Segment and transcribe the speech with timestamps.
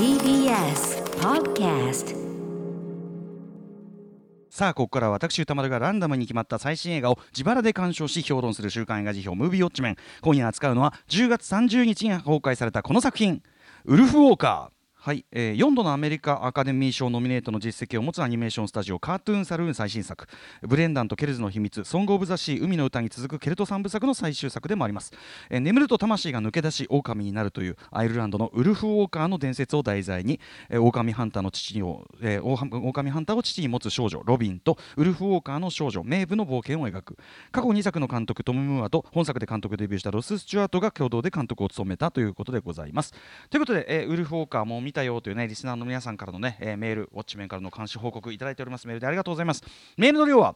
[0.00, 2.16] TBS Podcast
[4.48, 13.42] さあここからは私歌丸がランダムに決まった最新映画を自腹で鑑賞し評論する週刊映画辞表「ムービーウォッチメン」今夜扱うのは10月30日に公開されたこの作品
[13.84, 20.26] 「ウルフ・ウォーカー」はい、えー、4度のアメリカアカデミー賞ノミネートの実績を持つアニメーションスタジオカートゥーンサルーン最新作。
[20.60, 25.10] ブレンダンとケルズの秘密ソング・オブ・ザ・シー海の歌に続くケルト三部作の最終作でもあります、
[25.48, 37.16] えー、眠ると魂が抜け出し狼になるというアイルランドのウルフ・ウォーカーの伝説を題材に、えー、狼ハンターの父を、えー、狼ハンターを父に持つ少女ロビンとウルフ・ウォーカーの少女メイブの冒険を描く。
[37.52, 43.14] 過去2作の監督トム・ムーアと本作で監督デビューしたロス・スチュアートが共同で監督を務めたということでございます。
[43.48, 48.86] ということで、えー、ウルフ・ウォーカーも見たよというねリスナーの皆さんからのね、えー、メール、ウォッチメンからの監視報告いただいております。
[48.86, 49.62] メールでありがとうございます。
[49.96, 50.54] メールの量は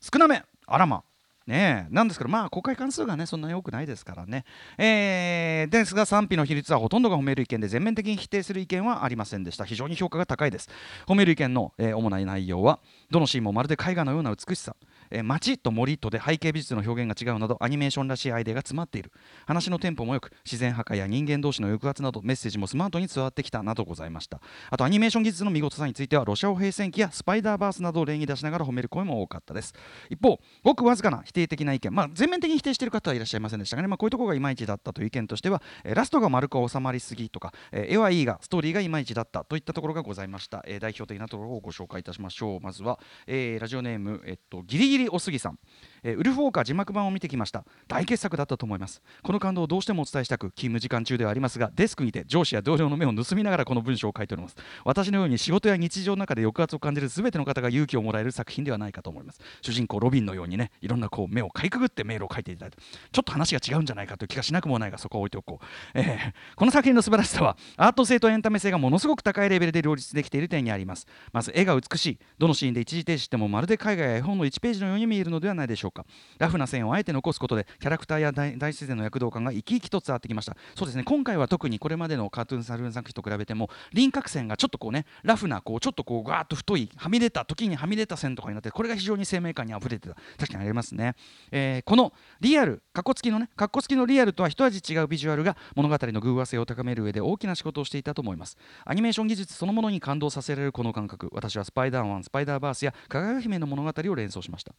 [0.00, 1.04] 少なめ、あらま。
[1.46, 4.44] ねなんですけど、まあ、公開関数がね、そんなに多くないですからね。
[4.78, 9.64] えー、ですが、賛否の比率はほとんどが褒める意見で、全面的に否定する意見はありませんでした。
[9.64, 10.70] 非常に評価が高いです。
[11.06, 12.78] 褒める意見の、えー、主な内容は、
[13.10, 14.76] どのシーンもまるで絵画のような美しさ、
[15.10, 19.12] えー、街と森とで背景美術の表現が違うなどアニメーションらしいアイデアが詰まっている。
[19.46, 24.40] 話のテンポもよく自然破壊や人間同士の抑圧などメッセージもスマートに伝わってきたなどございました。
[24.70, 29.74] あとアニメーション技術の見事さについてはロシア語平戦記やスパイダーバースなどを例に出しながら褒める声も多かったです。
[30.08, 31.94] 一方ごくわずかな否定的な意見。
[31.94, 42.60] まあ全面的に否定している方はいらっしゃいませんでしたがね、まあ、こういうところがいまいちだったという意見としては、えー、ラストが丸く収まりすぎとか、えー、絵はいいがストーリーがいまいちだったといったところがございました、えー、代表的なところをご紹介いたしましょう。
[42.60, 45.58] まずは、えー、ラジオネーム、えっと、ギリギリおすぎさん。
[46.02, 47.64] えー、ウルフウォーカー字幕版を見てきました。
[47.88, 49.02] 大傑作だったと思います。
[49.22, 54.56] この感動をどうしてもお伝えしたく勤務時間中ではありますがデスクにて上司や同僚の目を盗みながらこの文章を書いております。
[54.84, 59.40] 私のように仕事や日常の中で抑圧を感じる全ての方が勇気をもらえる作品ではないかと思います。
[59.62, 62.78] 主人公ロビンのようにねいろんなこう目をかいくぐってメールを書いていただいて
[63.12, 71.06] ちょっと話が違うんじゃないかという気がしなくもないがそこを置いておこう、えー、この作品の素晴らしさはアート性とエンタメ性がものすごく高いレベルで両立できている点にあります。
[71.32, 72.18] まず絵が美しい。
[72.38, 76.04] どのシーンで一時停止してもまるで海外や絵本の1ページのように見えるのではないでしょうか。
[76.38, 80.56] ラフな線をあえて残すことでキャラクターや大自然の躍動感が生き生きと伝わってきました。
[80.74, 81.04] そうですね。
[81.04, 90.16] 今回は特にこれまでのカートゥーンサルーン作品と比べても輪郭線がちょっとこうねラフなこうちょっとこうガーッと太いはみ出た時にはみ出た線とかになってこれが非常に生命感にあふれてた。
[90.38, 91.14] 確かにありますね、
[91.50, 98.56] えー、このリアルカッコ付きのねカッコ付きのリアルとは一味違うビジュアルが物語の偶話性を高める上で大きな仕事をしていたと思います。
[98.84, 101.28] アニメーション技術そのものに感動させられるこの感覚。
[101.32, 104.74] 私はスパイダーマンスパイダーバースや輝姫の物語を連想しました。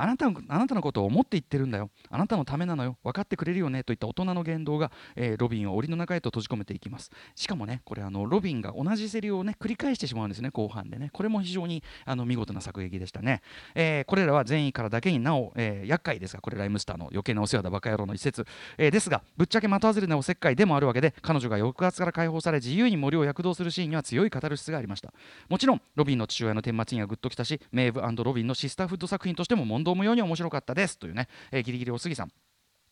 [0.00, 1.90] あなたのあなたのことを思って言ってるんだよ。
[2.08, 2.96] あなたのためなのよ。
[3.04, 3.84] 分かってくれるよね。
[3.84, 7.10] といった大人の言動が、えー、ロビンを檻の中へと閉じ込めていきます。
[7.34, 10.50] しかもねこれあのロビンが同じセリをね繰り返してしまうんですね。
[10.50, 11.10] 後半でね。
[11.12, 13.42] これも非常にあの見事な作劇でしたね、
[13.74, 18.46] えー、これらは善意からだけになお、えー、厄介ですがこれライムスターの余計なお世話だバカ野郎の一節、
[18.78, 25.12] えー、ですがぶっちゃけ的外れなおせっかいでもあるわけで彼女が抑圧から解放され自由に森を躍動するシーンには強いカタルシスがありました。
[25.48, 32.32] もちろんロビンの父親の顛末にはグッときたしメイブロビンのシスターフッド作品としても問答無用に面白かったですというね、えー、ギリギリおすぎさん。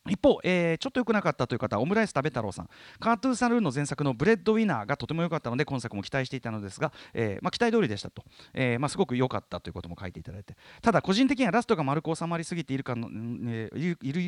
[0.09, 2.69] 一方、えー、ちょっと良くなかったという方はオムライス食べ太郎さん。
[3.01, 8.23] カートゥーンサルーンの前作のブレッドウィナーがとても良かったので今作も期待していたのですが、えーまあ、期待通りでしたと、
[8.55, 10.57] えーまあ、すごく良かったということも書いていただいて。
[10.83, 14.21] ただ個人的にはラストが丸く収まりすぎているかの、えー、いる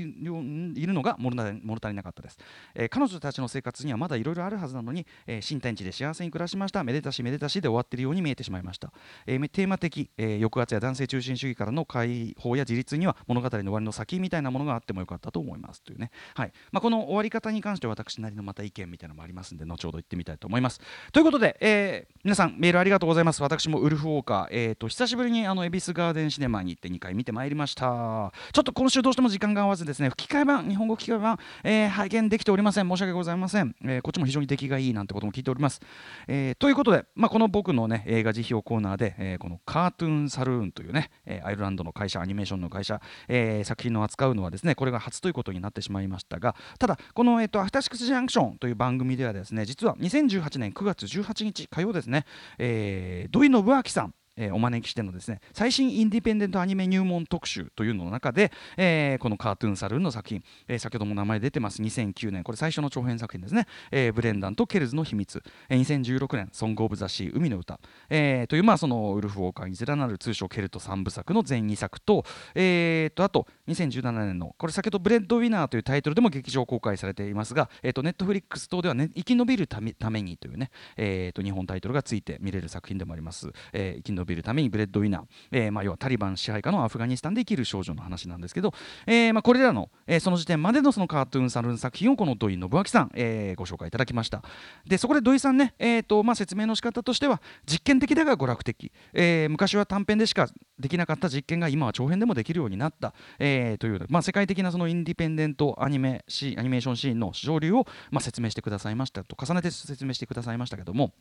[0.80, 2.38] いるのが物足りなかったです、
[2.74, 6.84] え、彼女たちの生活にはまだいろいろあるはずなのに、え、新天地で幸せに暮らしました。
[6.84, 8.92] めでたしめでたしで終わっているように見えてしまいました、
[9.26, 15.69] え、テーマ的、え、抑圧や男性中心主義からの解放や自立には物語の終わりの先みたいなものがあってもよかったと思います。
[15.82, 16.10] というね。
[16.34, 16.52] はい。
[16.72, 20.80] まあ、この終わり方に関して私なりのまた意見みたいなのもありますんで後ほど言ってみたいと思います。
[21.12, 23.42] ということで、えー、皆さんメールありがとうございます。
[23.42, 28.32] 私もウルフウォーカー、えーと、久しぶりにあの恵比寿ガーデンシネマに行って2回見てまいりました。
[28.52, 32.90] ちょっと今週どうしても時間が合わずですね吹き替え版日本語吹き替え版、えー、拝見できておりません。
[32.90, 35.80] 申し訳ございません、えー、こっちも非常に出来がいいなんてことも聞いております、
[36.26, 52.24] えー、ということで、まあ、この僕のね映画辞表コーナーで、えー、このカートゥーンサルーンというね、えー、アイルランドの会社アニメーションの会社、えー、作品の扱うのはですねこれが初ということになってしまいましたがただこの、えっと、アフターシックスジャンクションという番組ではですね実は2018年9月18日火曜ですね、
[52.58, 72.24] えー、土居伸章さんえ、お招きしてのですね最新インディペンデントアニメ入門特集というのの中で、えー、このカートゥーンサルーンの作品、えー、先ほども名前出てます2009年これ最初の長編作品ですね、えー、ブレンダンとケルズの秘密、えー、2016年ソング・オブ・ザ・シー海の歌、えー、というまあそのウルフ・ウォーカーに連なる通称ケルト3部作の全2作と,、
[72.54, 85.22] えー、とあと2017年のこれ先ほどブレッドウィナーというタイトルでも劇場公開されていますが、えー、とネットフリックス等では、ね、生き延びるためためにというね、えー、と日本タイトルがついて見れる作品でもあります、えー、生き延びるためにブレッドウィナー、
[85.52, 88.72] えーまあ、要はタリバン支配下のアフガニスタンで生きる少女の話なんですけど、
[89.06, 94.42] えーまあ、これらの、えー、その時点までのそのカートゥーンサルーン作品をこの土居伸章さん、えー、ご紹介いただきました。
[94.86, 111.12] でそこで土居さんね、えーとまあ、説明の仕方としては実験的だが娯楽的、えー、昔は短編でしかできなかった実験が今は長編でもできるようになった、えー、という、まあ、世界的なそのインディペンデントアニメシアニメーションシーンの潮流を、まあ、説明してくださいましたと重ねて説明してくださいましたけども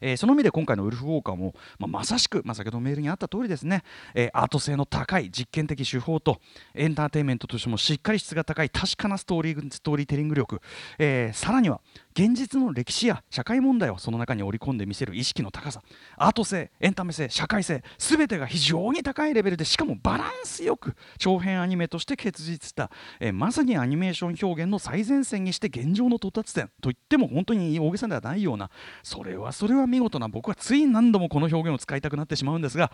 [0.00, 3.82] えー、その意味で今回のウルフ・ウォーカーも、まあ、まさしく、まあ、先ほどメールにあった通りですね、
[4.14, 6.38] えー、アート性の高い実験的手法と
[6.74, 10.60] エンターテインメントとしてもしっかり質が高い確かなストーリーストーリーテリング力、
[10.98, 11.80] えー、さらには
[12.14, 15.82] 現実の歴史や社会問題をその中に織り込んで見せる意識の高さ
[16.16, 28.70] アート性エンタメ性社会性全てが非常に高いレベルでしかもバランスよく長編アニメとして結実した、えー、まさにアニメーション表現の最前線にして現状の到達点といっても本当に大げさではないような
[29.02, 32.92] それはそれは見事な僕はつい何度もこの表現を使いたくなってしまうんですが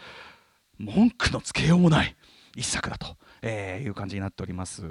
[0.79, 2.17] 文句のつけようもない
[2.57, 3.17] 一作だと。
[3.43, 4.85] えー、いう感じになっております、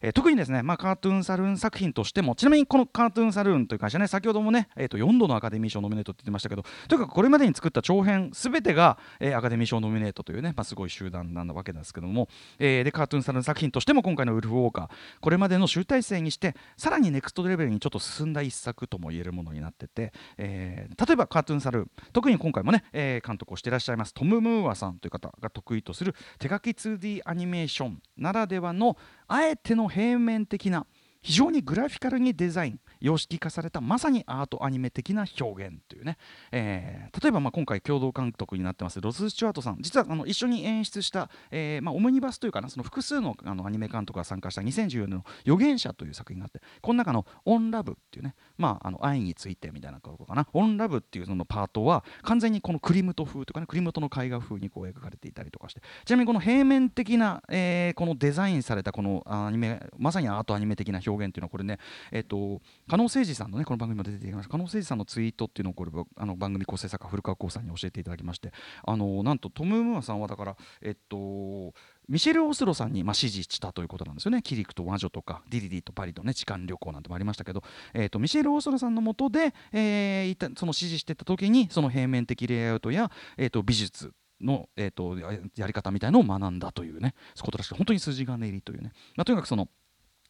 [0.00, 12.28] えー、特にですね、まあ、カートゥーンサルーン作品としてもちなみにこのカートゥーンサルーンという会社ね先ほどもね、えー、と4度のアカデミー賞ノミネートって言ってましたけどとにかくこれまでに作った長編すべてが、えー、アカデミー賞ノミネートというね、まあ、すごい集団なわけですけども、
[12.58, 14.88] えー、でカートゥーンサルーン作品としても今回のウルフ・ウォーカー
[15.20, 28.96] これまでの集大成にしてさらにネクストレベルにちょっと進んだ一作とも言えるものになってて、えー、例えばカートゥーンサルーン特に今回もね、えー、監督をしていらっしゃいますトム・ムーアさんという方が得意とする手書き 2D アニメーションならではの
[29.26, 30.86] あえての平面的な
[31.22, 32.80] 非常にグラフィカルにデザイン。
[33.00, 36.18] 様式化されたまさにアートアニメ的な表現というね、
[36.52, 39.78] えー、例えばまあ今回共同監督になってますロス・スチュワートさん。
[39.80, 55.82] 実はあの一緒に演出した、えー、まあオムニバスというかなその複数のあのアニメ監督が参加した2014年の「預言者」という作品があってこの中の「On Love」っていうね、まあ、あの愛についてみたいなことかな「On Love」っていうそのパートは完全にこのクリムト風とかねクリムトの絵画風にこう描かれていたりとかして。
[56.04, 61.78] ちなみにこの平面的な、えー、このデザインされたこのアニメまさにアートアニメ的な表現っていうのはこれね
[62.12, 68.50] えっ、ー、と加納誠司さんのねこの番組も出てきました加納誠司さんのツイートっていうのをこれあの番組構成作家古川光さんに教えていただきまして
[68.86, 71.74] あのなんとトム・ムーアさんはだからえっと
[72.08, 74.40] ミシェル・オスロさんにまあ指示したということなんですよね。
[74.40, 77.62] キリクと魔女とかディディディとパリとね痴漢旅行なんてもありましたけど、
[77.92, 85.20] えーと、ミシェル・オスロさんのもとで、えー、その指示してた時にその平面的レイアウトや、えーと、美術の、えーと、と
[85.60, 89.68] やり方みたいのを学んだというねことらしく本当に筋金入りというね、まあ、とにかくその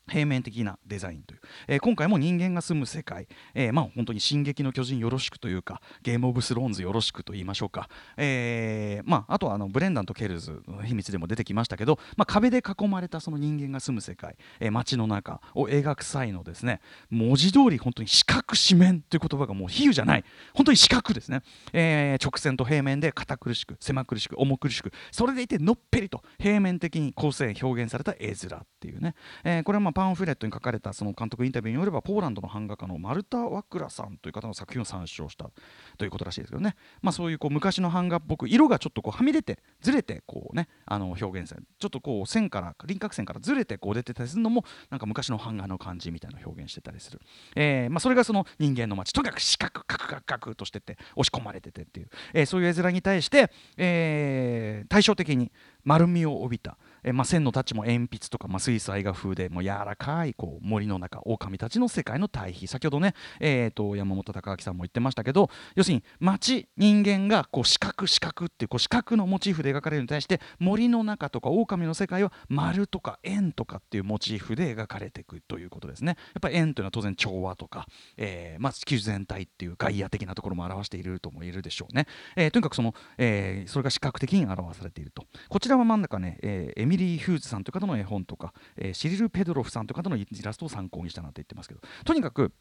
[0.09, 16.81] 平面的なデザインという、えー、今回も人間が住む世界、えー、まあ本当に「進撃の巨人」よろしくというか「ゲーム・オブ・スローンズ」よろしくと言いましょうか、えーまあ、あとはあのブレンダンとケルズの秘密でも出てきましたけど、まあ、壁で囲まれたその人間が住む世界、え、街の中を描く際のですね
[17.11, 20.25] 文字通り本当に四角四面という言葉がもう比喩じゃない。
[20.55, 24.93] 本当に四角ですね、え、直線と平面で堅苦しく狭苦しく重苦しく。
[25.11, 29.15] それでいてのっぺりと平面的に構成表現された絵面っていうね、
[29.45, 35.51] え、これはまあパンフレットに書かれたその監督インタビューによればポーランドの版画家のマルタ・ワクラさんという方の作品を参照した
[35.97, 47.21] ということらしいですけどね、まあ、そういうこう昔の版画っぽく色がちょっとこうはみ出てずれてこうねあの表現されちょっとこう線から輪郭線からずれてこう出てたりするのもなんか昔の版画の感じみたいな表現してたりする、
[47.57, 55.51] えーまあ、それがその人間の街とにかく四角カクカクカクとしてて押し込まれててっていう、えー、そういう絵面に対して、えー、対照的に
[55.83, 62.67] 丸みを帯びたえまあ、線のタッチも鉛筆とか、まあ、水彩画風でもう柔らかいこう森の中狼たちの世界の対比。
[62.67, 76.17] 先ほどね、えー、と山本隆明さんも言ってましたけど要するに街人間がこう四角四角っていうこう四角のモチーフで描かれるに対して森の中とか狼の世界は丸とか円とかっていうモチーフで描かれていくということですね。
[76.35, 82.07] やっぱり円というのは当然調和とか、えーまあ、地球全体っていう外野的なところも表しているとも言えるでしょうね、
[82.37, 85.25] えー、とにかくその、えー、それが視覚的に表されていると。
[85.49, 92.53] こちらは真ん中ね、えー、ミリー・ヒューズさんという方の絵本とか、え、シリル・ペドロフさんという方のイラストを参考にしたなんて言ってますけどとにかく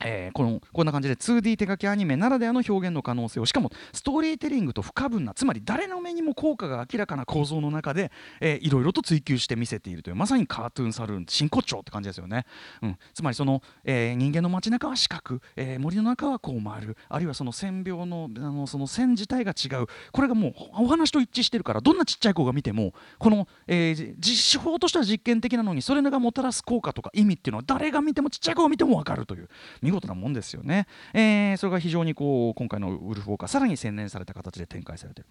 [0.00, 8.10] えー、このこんな感じで 2D 手書きアニメならではの表現の可能性をしかもストーリーテリングと不可分なつまり誰の目にも効果が明らかな構造の中で、
[8.40, 12.44] えー、いろいろと追求して見せているというまさにカートゥーンサルーン真骨頂って感じですよね、
[12.82, 19.86] うん、つまりその、えー、人間の街中は四角、えー、森の中はこう丸あるいはその線描のあのその線自体が違う。
[20.12, 29.48] これがもうお話と一致してるからどんなちっちゃい子が見てもこの、えー、実手法としては実験的なのにそれがもたらす効果とか意味っていうのは誰が見てもちっちゃい子が見ても分かるという。
[29.84, 35.28] 見事なもんですよね、えー、それが非常にこう今回のウルフウォーカーさらに洗練された形で展開されている、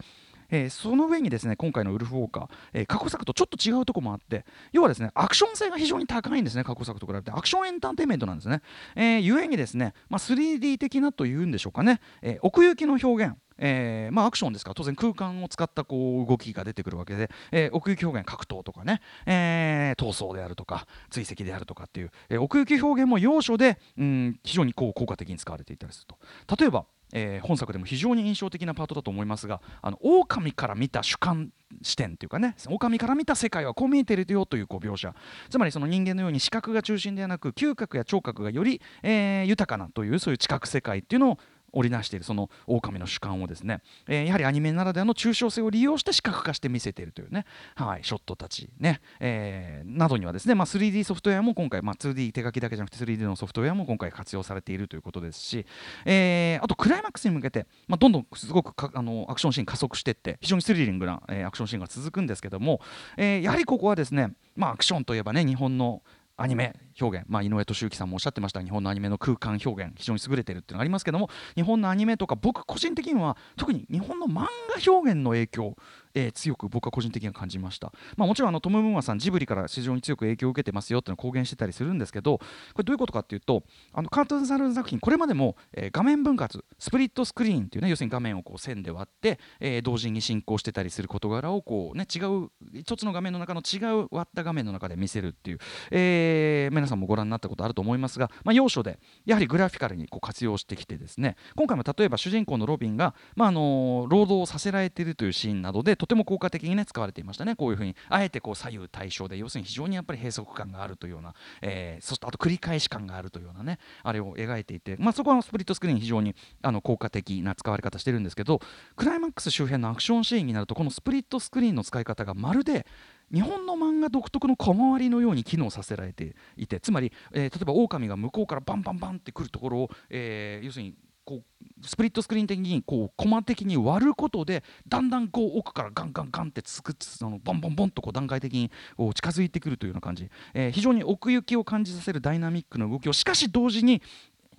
[0.52, 7.32] えー、その上にですね今回のウルフウォーカー、えー、過去作とちょっと違うところもあって要はですねアクション性が非常に高いんですね過去作と比べて。
[7.32, 8.62] アクションエンターテインメントなんですね、
[8.96, 13.36] えー、ゆえにですね、まあ、3D 的なというんでしょうかね、え、奥行きの表現。
[13.66, 26.18] えーまあ、アクションですから当然空間を使ったこう動きが出てくるわけで、えー、奥行き表現格闘とかね、えー、闘争であるとか追跡であるとかっていう、えー、奥行き表現も要所で、うん、非常にこう効果的に使われていたりすると。
[26.58, 31.52] 例えばえー、本作でも非常に印象的なパートだと思いますがあの狼から見た主観
[31.84, 35.14] 視点というかね狼から見た世界はこう見えてるよというこう描写。
[35.50, 41.38] つまりその人間のように視覚が中心ではなく嗅覚や聴覚がより、えー、豊かなというそういう知覚世界っていうのを
[41.74, 55.66] 織りなしているその狼の主観をですね、えー、やはりアニメならではの抽象性を利用して視覚化して見せているというね、はい、ショットたちね、えー、などにはですね、まあ、3D ソフトウェアも今回、まあ、2D 手書きだけじゃなくて 3D のソフトウェアも今回活用されているということですし、
[56.06, 62.82] えー、あとクライマックスに向けて、まあ、どんどんすごくあのアクションシーン加速していって非常にスリリングな、え、アクションシーンが続くんですけども、
[63.18, 66.02] え、やはりここはですね、まあ、アクションといえばね日本の
[66.44, 68.62] アニメ表現、まあ、井上俊之さんもおっしゃってました。
[68.62, 69.94] 日本のアニメの空間表現。
[69.96, 75.78] 非常に優れてるっていうのがありますけども日本のアニメとか僕個人的には特に日本の漫画表現の影響
[76.16, 82.46] えー、強く僕は個人的には感じました、まあ、もちろんあのトム・ムーアさんジブリから非常に強く影響を受けてますよっていうのを公言してたりするんですけどこ
[82.78, 95.60] れどういうことかっていうとあのカートゥーンサル作品これまでも、えー、画面分割スプリットスクリーンっていうね要するに画面をこう線で割って、えー、同時に進行してたりする事柄をこうね違う一つの画面の中の違う割った画面の中で見せるっていう、
[95.92, 107.56] えー、皆さんもご覧になったことあると思いますが、まあ、要所でやはりグラフィカルにこう活用してきてですね今回も例えば主人公のロビンが、まあ、あの労働をさせられているというシーンなどでとても効果的にね使われていましたね。
[107.56, 118.60] こういうふうにあえてこう左右対称で要するに非常にやっぱり閉塞感があるというような、えー、そしてあと繰り返し感があるというようなねあれを描いていて、まあ、そこはスプリットスクリーン非常にあの効果的な使われ方してるんですけど
[118.98, 122.86] クライマックス周辺のアクションシーンになるとこのスプリットスクリーンの使い方がまるで
[123.34, 130.96] 日本の漫画独特の小回りのように機能させられていてつまり、えー、例えば狼が向こうからバンバンバンってくるところを、えー、要するに
[131.26, 144.02] こうスプリットスクリーン的にこうコマ的に割ることでだんだんこう奥からガンガンガンってつくそのボンボンボンとこう段階的にこう近づいてくるというような感じ、えー、非常に奥行きを感じさせるダイナミックな動きをしかし同時に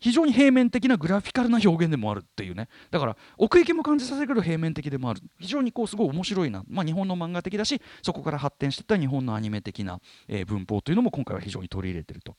[0.01, 2.69] 非常に平面的なグラフィカルな表現でもあるっていうね。
[2.91, 5.23] だから奥行きも感じさせるけど平面的でもある。
[5.39, 12.37] 非常にこうすごい面白いな、まあ、日本の漫画的だしそこから発展していった日本のアニメ的な、えー、文法というのも今回は非常に取り入れてると。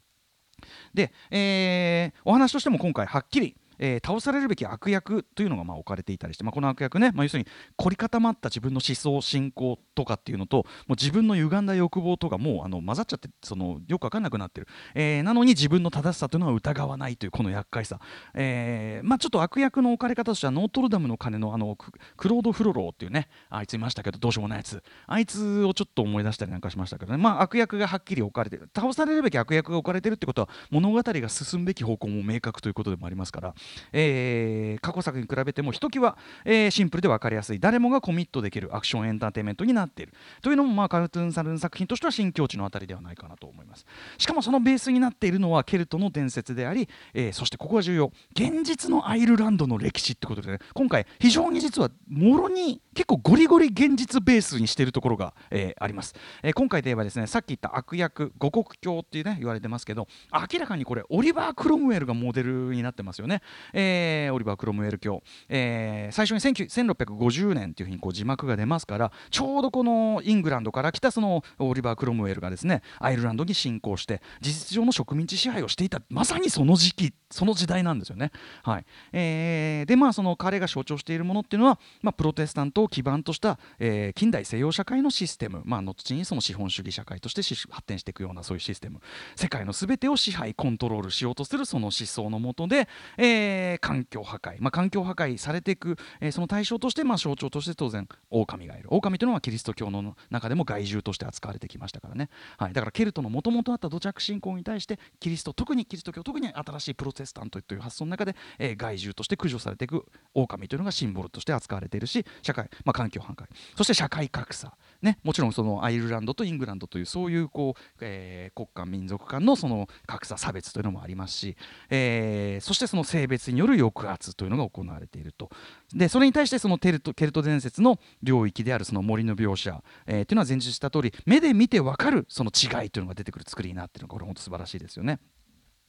[0.94, 18.00] で、えー、お話としても今回はっきりえー、倒されるべき悪役というのがまあ置かれていたりして、まあ、この悪役ね、まあ、要するに凝り固まった自分の思想信仰とかっていうのともう自分の歪んだ欲望とかもうあの混ざっちゃってそのよく分かんなくなってる、えー、なのに自分の正しさというのは疑わないというこの厄介さ、
[18.34, 21.76] えーまあ、ちょっと悪役の置かれ方としてはノートルダムの鐘のあの
[22.18, 24.84] クロード・フロローっていうねあいついましたけどどうしようもないやつ。
[25.08, 28.70] あいつをちょっと思い出したりなんかしましたけどね、まあ、悪役がはっきり置かれてる。
[28.76, 33.56] 倒されるべき悪役が置かれてるってことは物語が進むべき方向も明確ということでもありますから、
[33.92, 37.60] えー、過去作に比べてもひときわ、えー、シンプルで分かりやすい。
[37.60, 40.14] 誰もがコミットできるアクションエンターテインメントになっている。
[40.42, 43.86] というのも、まあ、カルトゥーンサルン作品としては新境地のあたりではないかなと思います。
[44.18, 48.12] しかもそのベースになっているのはケルトの伝説であり、えー、そしてここが重要。
[48.34, 50.60] 現実のアイルランドの歴史ってことでね。
[50.74, 63.42] 今回非常に実はもろに結構ゴリゴリ現実ベースにしているところが、えー、あります、えー、今回で言えばですねさっき言った悪役五国教っていうね言われてますけど明らかにこれオリバー・クロムウェルがモデルになってますよね、
[63.74, 78.32] えー、オリバー・クロムウェル教え、最初に1650年というふうにこう字幕が出ますからちょうどこのイングランドから来たそのオリバー・クロムウェルがですねアイルランドに侵攻して事実上の植民地支配をしていたまさにその時期その時代なんですよね。
[78.64, 78.86] はい。
[79.12, 89.02] え、でまあその彼が象徴しているものっていうのは、まあ、プロテスタントを基盤とした、えー、近代西洋社会のシステム、まあ、後にその資本主義社会として発展していくようなそういうシステム。
[89.36, 92.88] 世界の全てを支配コントロールしようとするその思想のもとで、
[93.18, 98.88] えー、環境破壊、まあ、環境破壊されていく、えー、その対象として、まあ、象徴として当然狼がいる。
[98.90, 114.74] 狼というのはキリスト教の中でも害獣として扱われてきましたからね、はい、だからケルトのもともとあった土着信仰に対してキリスト特にキリスト教特に新しいプロテスタントという発想の中で、えー、害獣として駆除されていく狼というのがシンボルとして扱われているし社会、まあ、環境破壊そして社会格差。
[115.02, 121.56] ね、もちろんそのアイルランドとイングランドというそういうこう、えー、国家民族間のその格差差別というのもありますし、
[121.90, 125.50] えー、そしてその性別による抑圧というのが行われていると。
[125.94, 135.20] でそれに対してそのテルトケルト伝説の領域であるその森の描写、えー、というのは前述した通り目で見て分かるその違いというのが出てくる作りになっているのがこれ本当素晴らしいですよね。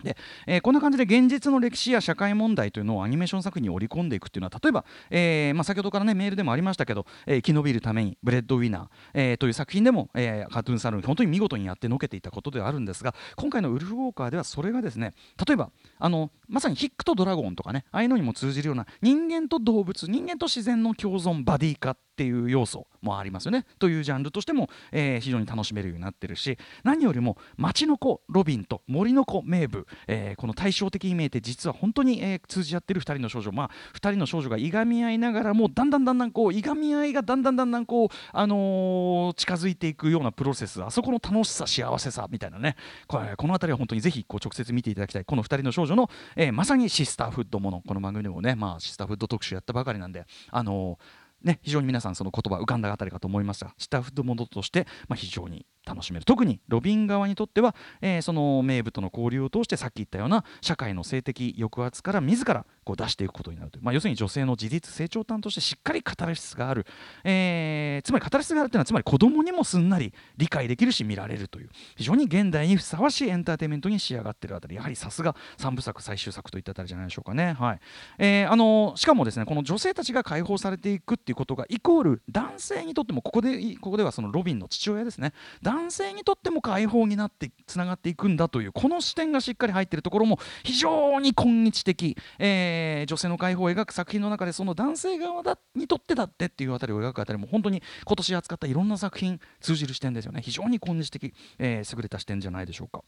[0.04, 0.14] で
[0.46, 15.14] えー、こんな感じで現実の歴史や社会問題というのをアニメーション作品に織り込んでいくっていうのは例えば、えーまあ、先ほどからねメールでもありましたけど「えー、生き延びるためにブレッドウィナー」えー、という作品でも、えー、カートゥーンサルーン本当に見事にやってのけていたことではあるんですが今回の「ウルフ・ウォーカー」ではそれがですね
[15.46, 23.66] 例えばあのまさにヒックとドラゴンとかねああいうのにも通じるような人間と動物人間と自然の共存バディ化っていう要素もありますよね。
[23.78, 29.68] というジャンルとしても、えー、非常に楽しめるようになってるし何よりも街の子ロビンと森の子メイブ
[30.06, 33.52] えー、この対照的に見えて実は本当に、えー、通じ合ってる2人の少女。
[33.52, 40.82] まあ2人の少女がいがみ合いながらもだんだんだんだんこういがみ合いがだんだんだんだんこう、あのー、近づいていくようなプロセス。
[40.82, 42.76] あそこの楽しさ幸せさみたいなね。
[43.06, 45.24] これこの辺りは本当にぜひこう直接見ていただきたい。
[45.24, 47.82] この2人の少女の、えー、まさにシスターフッドもの。
[47.86, 50.98] この番組でもね、まあ、シスターフッド特集やったばかりなんであの
[51.42, 53.74] ね、非常に皆さんその言葉浮かんだあたりかと思いました。
[53.78, 56.24] シスターフッドモードとして、まあ、非常に楽しめる。
[56.24, 66.86] 特にロビン側にとっては、えー、その名部との交流を通してさっき言ったような社会の性的抑圧から自らこう出していくことになるという、まあ、要するに女性の自立成長端としてしっかりカタルシスがある、
[67.24, 71.70] えー、つまりカタルシスがあるというのはつまり子供にもすんなり理解できるし見られるという。
[71.96, 74.76] 非常に現代にふさわしいエンターテインメントに仕上がっているあたり。
[74.76, 77.54] やはりさすが3部作最終作といったあたりじゃないでしょうかね。
[77.58, 77.80] はい。
[78.18, 85.32] えー、あのしかもですねこの女性たちが解放されていくっていうことがイコール男性にとってもここでここではそのロビンの父親ですね。
[85.62, 100.40] 男男性にとってもも解放になってつながっていくんだというこの視点がしっかり入っているところも非常に今日的、えー、女性の解放を描く作品の中でその男性側だにとってだってっていうあたりを描くあたりも本当に今年扱ったいろんな作品通じる視点ですよね。
[100.42, 103.04] 非常に今日的、えー、優れた視点じゃないでしょうか。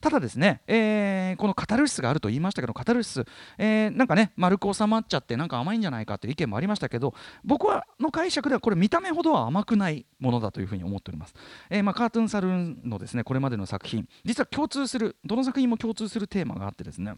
[0.00, 3.24] ただですね、えー、このカタルシスがあると言いましたけどカタルシス、
[3.58, 7.14] えー、なんかね丸く収まっちゃってなんか甘いんじゃないかという意見もありましたけど
[7.44, 11.34] 僕はの解釈ではこれ見た目ほどは甘くないものだというふうに思っております、
[11.68, 17.14] えーまあ、カートゥーンサルーンのですねこれまでの作品実は共通するどの作品も共通するテーマがあってですね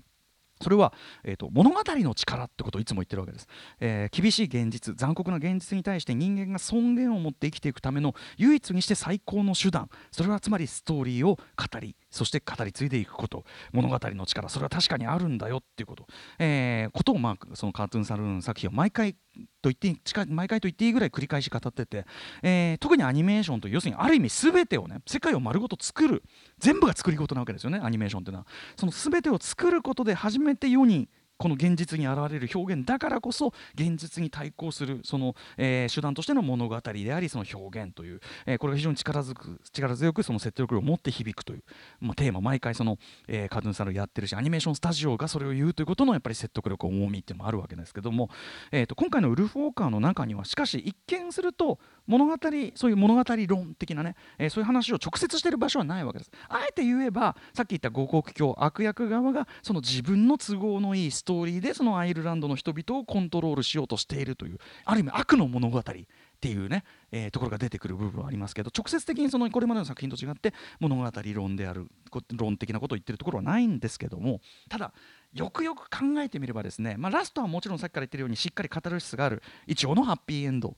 [0.62, 0.92] それは、
[1.24, 3.48] えーと、物語の力ってことをいつも言ってるわけです、
[3.80, 9.90] えー、厳しい現実残酷な現実に対して人間が尊厳を持って生きていくための唯一にして最高の手段。
[10.12, 13.44] それはつまりストーリーを語りそして語り継いでいくこと。
[13.72, 14.48] 物語の力。
[14.48, 16.06] それは確かにあるんだよっていうこと、
[16.38, 19.14] えー、ことを、まあ、そのカートゥーンサルーン作品を毎回
[19.62, 19.96] と言って
[20.28, 22.04] 毎回と言っていいぐらい繰り返し語ってて、
[22.42, 26.22] えー、特にアニメーションという要するにある意味全てをね世界を丸ごと作る。
[26.58, 28.46] 全部が作り事なわけですよねアニメーションっていうのは。
[28.76, 31.08] その全てを作ることで初めて世に
[31.38, 41.64] この現実に現れる表現だからこそ現実に対抗するその、えー、手段としての物語でありその表現という、えー、これが非常に力強く力強くその説得力を持って響くという、
[42.00, 48.30] まあ、テーマ毎回その、えー、カートゥンサルやってるしアニメーションスタジオがそれを言うということのやっぱり説得力重みっていうのもあるわけですけども、
[48.70, 52.36] えーと、今回のウルフ・ウォーカーの中にはしかし一見すると物語
[52.74, 56.30] そういう物語論的なね、えー、そういう話を直接してる場所はないわけです。
[56.48, 66.82] あえて言えばさっき言った五国教悪役側がその自分の都合のいいストーリーでそのアイルランドの人々をコントロールしようとしているというある意味悪の物語っていうね、
[67.12, 71.86] えー、ところが出てくる部分はありますけど直接的にそのこれまでの作品と違って物語論である
[72.32, 74.92] 論的なことを言ってるところはないんですけどもただ
[75.32, 80.76] よくよく考えてみればですね、まあ、ラストはもちろんさっきから言ってるようにしっかりカタルシスがある一応のハッピーエンド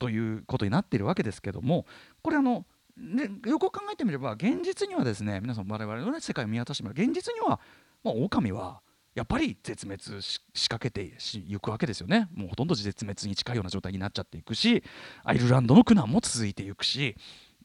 [0.00, 1.86] ということになっているわけですけども
[2.20, 7.60] これあのでよく考えてみれば現実にはですね皆さん我々の、ね、世界を見渡してみれば現実には、
[8.02, 8.80] まあ、狼は
[9.14, 12.28] やっぱり絶滅しかけていくわけですよね。
[12.34, 14.82] もうほとんど絶滅に近いような状態になっちゃっていくし
[15.24, 17.16] アイルランドの苦難も続いていくし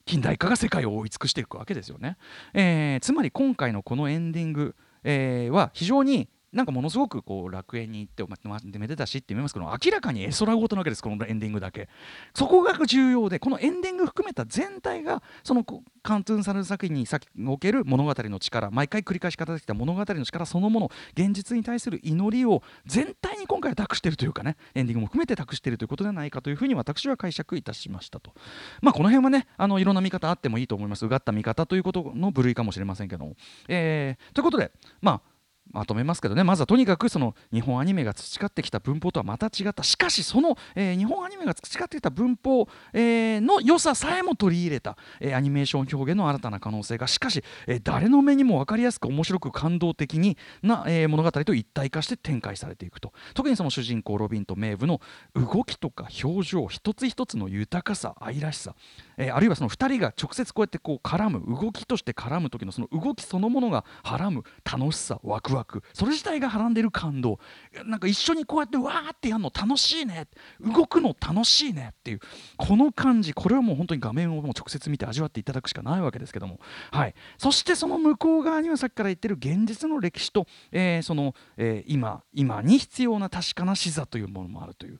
[0.05, 2.17] 近代化が世界を覆い尽くしていくわけですよね、
[2.53, 11.89] えー、つまり今回のこのエンディング、えー、は非常になんかものすごくこう楽園に行って、まあ、めでたしって見えますけど明らかに絵空事なわけですこのエンディングだけ
[12.33, 15.65] そこが重要でこのエンディング含めた全体がその
[16.03, 17.07] カントゥンされる作品に
[17.47, 28.33] おける物語の力毎回繰り返し語ってきた物語の力そのもの現実に対する祈りを全体に今回は託しているというかねエンディングも含めて託しているということではないかというふうに私は解釈いたしましたと。
[28.81, 33.35] まあこの辺はねあのいろんな見方あってもいいと思いますうがった見方ということの部類かもしれませんけども、
[33.67, 35.32] えー、ということでまあ
[35.71, 36.43] まとめますけどね。
[36.43, 39.83] まずはとにかくその日本アニメが培ってきた文法とはまた違った。
[39.83, 47.07] しかしその、えー、日本アニメが培ってきた文法、えー、の良ささえも取り入れた、えー、アニメーション表現の新たな可能性が。
[47.07, 53.13] しかし、え誰の目にも分かりやすく面白く感動的にな、え物語と一体化して展開されていくと。
[53.33, 55.01] 特にその主人公ロビンとメイブの
[55.35, 58.75] 動きとか表情一つ一つの豊かさ愛らしさ、
[59.17, 67.39] えあるいはその2人が直接こうやってこう絡む動きとして絡む時のその動きそのものがはらむ楽しさワククワクそれ自体がはらんでる感動。
[67.85, 69.51] なんか一緒にこうやってわーってやるの。
[69.53, 70.27] 楽しいね。
[70.61, 72.19] 動くの楽しいねっていう。
[72.57, 73.33] この感じ。
[73.33, 76.59] これはもう本当に画面をもう直接見て味わっていただくしかないわけですけども、
[76.91, 84.99] はい、そしてその向こう側にはさっきから言ってる現実の歴史と、えー、その、えー、今今に必要な確かな視座というものもあるという。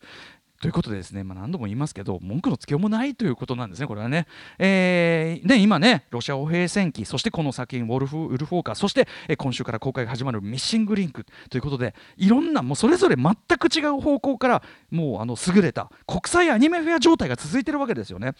[0.63, 4.27] ということでですね、まあ、何度も言いますけど文句のつけようもないということなんですねこれはね。
[4.57, 18.31] えー、ね今ねロシア歩兵戦記そしてこの作品ウォルフ・ウルフォーカーそして、え今週から公開が始まるミッシングリンクということでいろんなもうそれぞれ全く違う方向からもうあの優れた国際アニメフェア状態が続いてるわけですよね。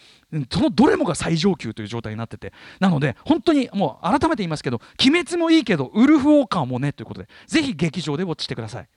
[0.50, 8.88] そのどれもが最上級という状態になっててなので本当にもう改めて言いますけど鬼滅もいいけどウルフ・ウォーカーもねということでぜひ劇場でウォッチしてください。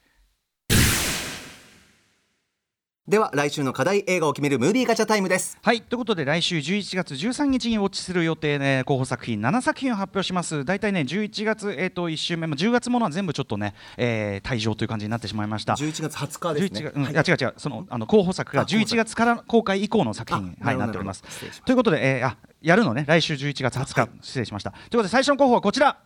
[3.08, 5.56] では来週の課題映画を決めるムービーガチャタイムです。
[5.62, 10.62] はいということで来週11月13日にウォッチする予定ね候補作品7作品を発表します。
[10.66, 15.72] 大体ね11月えっ、ー、と1週目、まあ、10月ものは全部ちょっとね、えー、退場という感じになってしまいました。
[15.72, 21.24] 11月20日ですね、うんはい、いや違う違うそのあの候補作が11月から公開以降の作品はいなっております。
[21.64, 23.06] ということで、えー、あやるのね。
[23.08, 24.72] 来週11月20日、はい、失礼しました。
[24.72, 25.96] ということで最初の候補はこちら。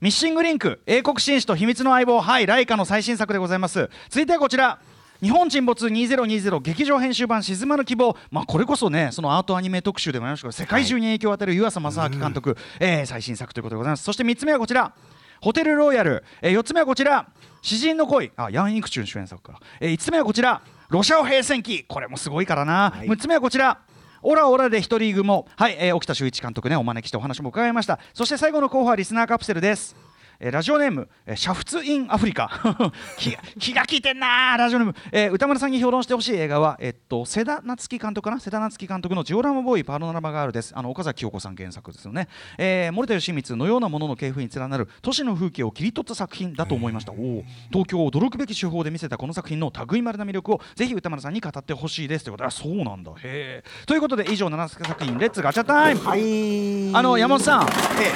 [0.00, 3.90] ミッシングリンク英国紳士と秘密の相棒はいライカの最新作でございます。
[4.08, 4.80] 続いてはこちら
[5.22, 14.04] 日本沈没2020劇場編集版静まる希望、まあ、これこそねそのアートアニメ特集でもありましたけど世界中に影響を与える湯浅正明監督、はい、えー、最新作ということでございます。
[14.04, 14.94] そして3つ目はこちら。
[15.42, 17.28] ホテルロイヤル、えー、4つ目はこちら。
[17.60, 18.32] 詩人の恋。
[18.36, 20.62] あヤン・イクチュン主演作か、えー、5つ目はこちら。
[20.88, 23.80] ロシアオ平戦記これもすごいからな、はい、6つ目はこちら。
[24.22, 25.46] オラオラで一人雲。
[25.56, 27.98] はい、えー、沖田修一監督ねお招きしてお話も伺いました。
[28.14, 29.94] そして最後の候補はリスナーカプセルです
[30.42, 32.50] えラジオネーム、えー、煮沸インアフリカ。
[33.18, 38.40] 気が気が利いてんなラジオネーム、えー、宇多丸さんに評論してほしい映画は、えっと、瀬田なつき監督かな？
[38.40, 40.72] 瀬田なつき監督のジオラマボーイパノラマガールです。
[40.74, 42.26] あの岡崎京子さん原作ですよね、
[42.56, 47.12] えー、森田芳光のようなものの系譜に連なる都市の風景を切り取った作品だと思いました。
[47.12, 52.24] お東京を驚くべき手法で見せたこの作品の類まれな魅力をぜひ宇多丸さんに語ってほしいです。
[52.24, 53.12] ということでそうなんだ。
[53.12, 56.00] へえということで以上7作品 Let's ガチャタイム。
[56.00, 56.96] はい。
[56.96, 57.68] あの山本さん、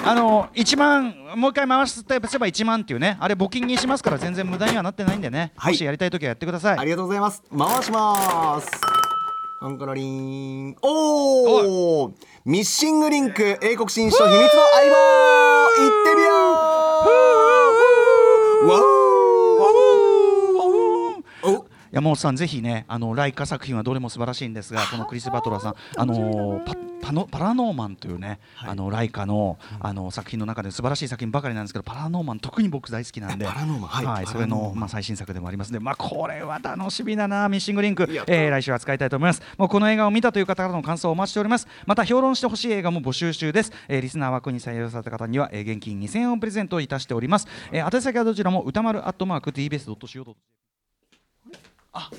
[0.07, 6.79] あの1万もう一回回して例えば1万っていうねあれ募金にしますから全然無駄にはなってないんでね、はい、もしやりたい時はやってください。
[6.79, 7.43] ありがとうございます。
[7.57, 8.69] 回します。
[9.61, 10.77] アンカラリン。
[10.83, 12.13] おお
[12.45, 14.97] ミッシングリンク英国新書秘密の相棒
[15.79, 16.29] 行ってみよ
[18.65, 18.69] う
[19.01, 19.04] わ
[21.95, 33.89] 山本さんぜひねあのライカ作品はどれも素晴らしいんですがこのクリス・バトラーさんあのパパノパラノーマンというね、はい、あのライカのあの作品の中で素晴らしい作品ばかりなんですけどパラノーマン特に僕大好きなんでパラノーマン。
[33.89, 39.43] はい、はい、それのまあ最新作でもありますのでまあこれは楽しみだなミッシングリンク、えー、来週扱いたいと思います。
[39.59, 41.69] もうこの映画を見たという方からの感想をお待ちしております。
[41.87, 50.64] また評論してほしい映画も募集中です、えー、リスナー枠に採用された方には、えー、現金2000円をプレゼントいたしております、えー、宛先はどちらも歌丸アットマーク tbs.co.jp
[51.95, 52.11] あ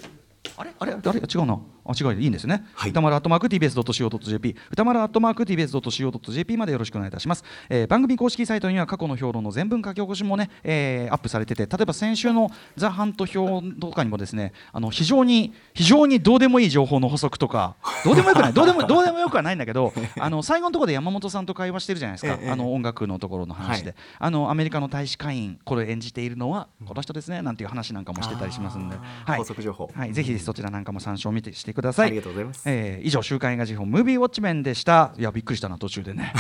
[0.58, 0.74] あれ？
[0.80, 0.94] あれ？
[0.94, 1.60] あれ違うな。
[1.86, 32.08] あ違ういいんですね、はい、歌丸アットマーク TBS.CO.JP 歌丸アットマーク TBS.CO.JP までよろしくお願いいたします、えー、番組公式サイトには過去の評論の全文書き起こしもね、えー、アップされてて例えば先週のザ・ハント表とかにもですねあの非常に非常にどうでもいい情報の補足とか どうでもよくないどうでもどうでもよくはないんだけどあの最後のところで山本さんと会話してるじゃないですか、ええ、あの音楽のところの話で、はい、あのアメリカの大使館員これ演じているのはこの人ですねなんていう話なんかもしてたりしますんで、はい、補足情報、はい、ぜひそちらなんかも参照見てしてください。
[32.08, 32.64] ありがとうございます。
[32.66, 35.14] えー、以上週刊映画時報ムービーウォッチメンでした。
[35.18, 36.34] いやびっくりしたな途中でね。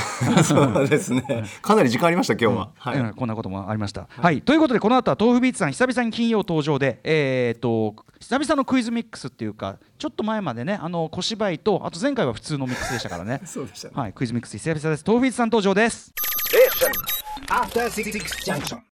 [0.44, 1.46] そうですね。
[1.62, 4.02] かなり時間ありました今日は、うん、はい、こんなこともありました。
[4.02, 13.42] はい、はい、ということでこの後は豆腐ビーツさん久々に金曜登場で、えー、っと久々のクイズミックスっていうかちょっと前までねあの小芝居とあと前回は普通のミックスでしたからね。
[13.46, 15.04] そうでした、ね、はいクイズミックス久々です。
[15.06, 16.14] 豆腐ビーツさん登場です。
[16.54, 17.06] え
[17.52, 18.80] After 66 junction.